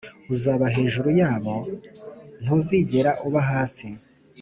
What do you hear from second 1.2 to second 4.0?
yabo, ntuzigera uba hasi.